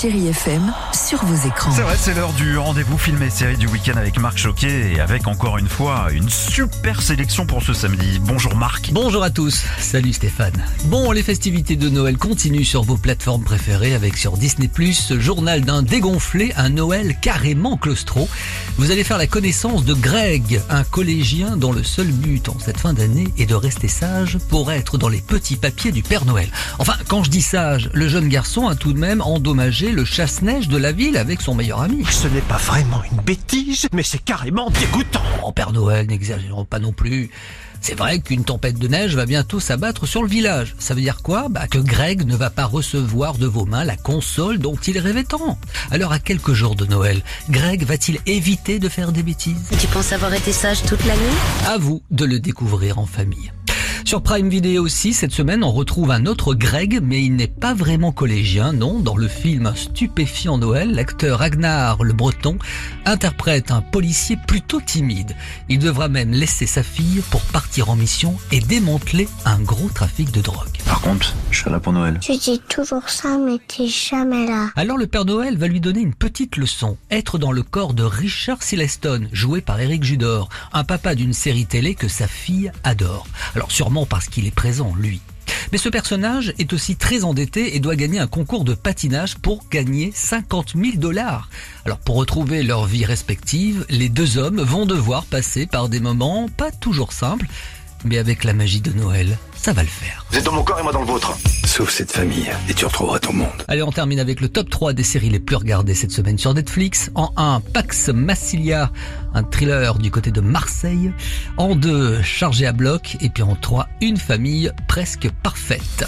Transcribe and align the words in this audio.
Chérie 0.00 0.26
FM 0.26 0.72
sur 0.92 1.24
vos 1.24 1.48
écrans. 1.48 1.70
C'est 1.70 1.82
vrai, 1.82 1.94
c'est 1.96 2.14
l'heure 2.14 2.32
du 2.32 2.58
rendez-vous 2.58 2.98
film 2.98 3.22
et 3.22 3.30
série 3.30 3.56
du 3.56 3.68
week-end 3.68 3.96
avec 3.96 4.18
Marc 4.18 4.38
Choquet 4.38 4.92
et 4.92 5.00
avec 5.00 5.28
encore 5.28 5.56
une 5.56 5.68
fois 5.68 6.08
une 6.12 6.28
super 6.28 7.00
sélection 7.00 7.46
pour 7.46 7.62
ce 7.62 7.72
samedi. 7.74 8.18
Bonjour 8.20 8.56
Marc. 8.56 8.90
Bonjour 8.92 9.22
à 9.22 9.30
tous, 9.30 9.62
salut 9.78 10.12
Stéphane. 10.12 10.64
Bon, 10.86 11.12
les 11.12 11.22
festivités 11.22 11.76
de 11.76 11.88
Noël 11.88 12.18
continuent 12.18 12.64
sur 12.64 12.82
vos 12.82 12.96
plateformes 12.96 13.44
préférées 13.44 13.94
avec 13.94 14.16
sur 14.16 14.36
Disney+, 14.36 14.68
ce 14.92 15.20
journal 15.20 15.60
d'un 15.60 15.82
dégonflé, 15.82 16.52
un 16.56 16.70
Noël 16.70 17.14
carrément 17.20 17.76
claustro. 17.76 18.28
Vous 18.78 18.90
allez 18.90 19.04
faire 19.04 19.18
la 19.18 19.28
connaissance 19.28 19.84
de 19.84 19.94
Greg, 19.94 20.60
un 20.70 20.82
collégien 20.82 21.56
dont 21.56 21.72
le 21.72 21.84
seul 21.84 22.08
but 22.08 22.48
en 22.48 22.58
cette 22.58 22.78
fin 22.78 22.94
d'année 22.94 23.28
est 23.38 23.46
de 23.46 23.54
rester 23.54 23.88
sage 23.88 24.38
pour 24.48 24.72
être 24.72 24.98
dans 24.98 25.08
les 25.08 25.20
petits 25.20 25.56
papiers 25.56 25.92
du 25.92 26.02
Père 26.02 26.24
Noël. 26.24 26.50
Enfin, 26.80 26.94
quand 27.06 27.22
je 27.22 27.30
dis 27.30 27.42
sage, 27.42 27.90
le 27.92 28.08
jeune 28.08 28.28
garçon 28.28 28.66
a 28.66 28.74
tout 28.74 28.92
de 28.92 28.98
même 28.98 29.22
endommagé 29.22 29.83
le 29.92 30.04
chasse-neige 30.04 30.68
de 30.68 30.76
la 30.76 30.92
ville 30.92 31.16
avec 31.16 31.40
son 31.40 31.54
meilleur 31.54 31.80
ami. 31.80 32.04
Ce 32.04 32.28
n'est 32.28 32.40
pas 32.40 32.56
vraiment 32.56 33.02
une 33.10 33.20
bêtise, 33.22 33.88
mais 33.92 34.02
c'est 34.02 34.22
carrément 34.22 34.70
dégoûtant. 34.70 35.22
Oh 35.44 35.52
Père 35.52 35.72
Noël, 35.72 36.06
n'exagérons 36.06 36.64
pas 36.64 36.78
non 36.78 36.92
plus. 36.92 37.30
C'est 37.80 37.94
vrai 37.94 38.20
qu'une 38.20 38.44
tempête 38.44 38.78
de 38.78 38.88
neige 38.88 39.14
va 39.14 39.26
bientôt 39.26 39.60
s'abattre 39.60 40.06
sur 40.06 40.22
le 40.22 40.28
village. 40.28 40.74
Ça 40.78 40.94
veut 40.94 41.02
dire 41.02 41.20
quoi? 41.22 41.48
Bah 41.50 41.66
que 41.68 41.76
Greg 41.76 42.26
ne 42.26 42.34
va 42.34 42.48
pas 42.48 42.64
recevoir 42.64 43.36
de 43.36 43.46
vos 43.46 43.66
mains 43.66 43.84
la 43.84 43.96
console 43.96 44.58
dont 44.58 44.76
il 44.86 44.98
rêvait 44.98 45.24
tant. 45.24 45.58
Alors 45.90 46.12
à 46.12 46.18
quelques 46.18 46.54
jours 46.54 46.76
de 46.76 46.86
Noël, 46.86 47.22
Greg 47.50 47.84
va-t-il 47.84 48.20
éviter 48.24 48.78
de 48.78 48.88
faire 48.88 49.12
des 49.12 49.22
bêtises? 49.22 49.68
Tu 49.78 49.86
penses 49.88 50.12
avoir 50.12 50.32
été 50.32 50.50
sage 50.50 50.82
toute 50.84 51.04
l'année 51.04 51.20
À 51.66 51.76
vous 51.76 52.02
de 52.10 52.24
le 52.24 52.40
découvrir 52.40 52.98
en 52.98 53.06
famille. 53.06 53.52
Sur 54.04 54.22
Prime 54.22 54.50
Video 54.50 54.84
aussi, 54.84 55.14
cette 55.14 55.32
semaine, 55.32 55.64
on 55.64 55.72
retrouve 55.72 56.10
un 56.10 56.26
autre 56.26 56.54
Greg, 56.54 57.00
mais 57.02 57.24
il 57.24 57.36
n'est 57.36 57.48
pas 57.48 57.72
vraiment 57.72 58.12
collégien, 58.12 58.74
non. 58.74 59.00
Dans 59.00 59.16
le 59.16 59.28
film 59.28 59.72
Stupéfiant 59.74 60.58
Noël, 60.58 60.92
l'acteur 60.92 61.38
Ragnar 61.38 62.04
le 62.04 62.12
Breton 62.12 62.58
interprète 63.06 63.70
un 63.70 63.80
policier 63.80 64.36
plutôt 64.46 64.82
timide. 64.82 65.34
Il 65.70 65.78
devra 65.78 66.08
même 66.08 66.32
laisser 66.32 66.66
sa 66.66 66.82
fille 66.82 67.22
pour 67.30 67.40
partir 67.40 67.88
en 67.88 67.96
mission 67.96 68.36
et 68.52 68.60
démanteler 68.60 69.26
un 69.46 69.58
gros 69.58 69.88
trafic 69.88 70.30
de 70.30 70.42
drogue. 70.42 70.83
Par 70.94 71.00
contre, 71.00 71.34
je 71.50 71.58
serai 71.58 71.72
là 71.72 71.80
pour 71.80 71.92
Noël. 71.92 72.20
Tu 72.20 72.36
dis 72.36 72.60
toujours 72.68 73.08
ça, 73.08 73.36
mais 73.36 73.58
t'es 73.66 73.88
jamais 73.88 74.46
là. 74.46 74.68
Alors 74.76 74.96
le 74.96 75.08
Père 75.08 75.24
Noël 75.24 75.58
va 75.58 75.66
lui 75.66 75.80
donner 75.80 75.98
une 75.98 76.14
petite 76.14 76.56
leçon. 76.56 76.96
Être 77.10 77.36
dans 77.36 77.50
le 77.50 77.64
corps 77.64 77.94
de 77.94 78.04
Richard 78.04 78.62
Sileston, 78.62 79.26
joué 79.32 79.60
par 79.60 79.80
Eric 79.80 80.04
Judor, 80.04 80.50
un 80.72 80.84
papa 80.84 81.16
d'une 81.16 81.32
série 81.32 81.66
télé 81.66 81.96
que 81.96 82.06
sa 82.06 82.28
fille 82.28 82.70
adore. 82.84 83.26
Alors 83.56 83.72
sûrement 83.72 84.06
parce 84.06 84.28
qu'il 84.28 84.46
est 84.46 84.54
présent, 84.54 84.94
lui. 84.96 85.20
Mais 85.72 85.78
ce 85.78 85.88
personnage 85.88 86.54
est 86.60 86.72
aussi 86.72 86.94
très 86.94 87.24
endetté 87.24 87.74
et 87.74 87.80
doit 87.80 87.96
gagner 87.96 88.20
un 88.20 88.28
concours 88.28 88.62
de 88.62 88.74
patinage 88.74 89.36
pour 89.38 89.68
gagner 89.68 90.12
50 90.14 90.74
000 90.76 90.96
dollars. 90.98 91.48
Alors 91.86 91.98
pour 91.98 92.14
retrouver 92.14 92.62
leur 92.62 92.86
vie 92.86 93.04
respective, 93.04 93.84
les 93.88 94.08
deux 94.08 94.38
hommes 94.38 94.60
vont 94.60 94.86
devoir 94.86 95.24
passer 95.24 95.66
par 95.66 95.88
des 95.88 95.98
moments 95.98 96.48
pas 96.56 96.70
toujours 96.70 97.12
simples, 97.12 97.46
mais 98.04 98.18
avec 98.18 98.44
la 98.44 98.52
magie 98.52 98.80
de 98.80 98.92
Noël, 98.92 99.38
ça 99.56 99.72
va 99.72 99.82
le 99.82 99.88
faire. 99.88 100.24
Vous 100.30 100.38
êtes 100.38 100.44
dans 100.44 100.52
mon 100.52 100.62
corps 100.62 100.78
et 100.78 100.82
moi 100.82 100.92
dans 100.92 101.00
le 101.00 101.06
vôtre. 101.06 101.36
Sauve 101.64 101.90
cette 101.90 102.12
famille 102.12 102.50
et 102.68 102.74
tu 102.74 102.84
retrouveras 102.84 103.18
ton 103.18 103.32
monde. 103.32 103.48
Allez, 103.66 103.82
on 103.82 103.90
termine 103.90 104.20
avec 104.20 104.40
le 104.40 104.48
top 104.48 104.70
3 104.70 104.92
des 104.92 105.02
séries 105.02 105.30
les 105.30 105.40
plus 105.40 105.56
regardées 105.56 105.94
cette 105.94 106.12
semaine 106.12 106.38
sur 106.38 106.54
Netflix. 106.54 107.10
En 107.14 107.32
1, 107.36 107.60
Pax 107.72 108.10
Massilia, 108.10 108.92
un 109.32 109.42
thriller 109.42 109.98
du 109.98 110.10
côté 110.10 110.30
de 110.30 110.40
Marseille. 110.40 111.12
En 111.56 111.74
2, 111.74 112.22
Chargé 112.22 112.66
à 112.66 112.72
bloc. 112.72 113.16
Et 113.20 113.30
puis 113.30 113.42
en 113.42 113.56
3, 113.56 113.88
Une 114.00 114.18
famille 114.18 114.70
presque 114.86 115.28
parfaite. 115.42 116.04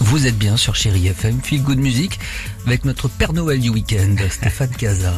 Vous 0.00 0.26
êtes 0.26 0.38
bien 0.38 0.56
sur 0.56 0.76
Chéri 0.76 1.08
FM, 1.08 1.40
Feel 1.42 1.62
Good 1.62 1.78
Music, 1.78 2.18
avec 2.66 2.84
notre 2.84 3.08
Père 3.08 3.32
Noël 3.32 3.60
du 3.60 3.68
week-end, 3.68 4.16
Stéphane 4.30 4.70
Casa. 4.70 5.12